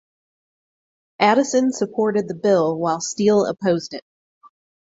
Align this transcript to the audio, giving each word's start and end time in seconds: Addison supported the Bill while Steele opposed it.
Addison 1.19 1.71
supported 1.71 2.27
the 2.27 2.33
Bill 2.33 2.75
while 2.75 3.01
Steele 3.01 3.45
opposed 3.45 3.93
it. 3.93 4.01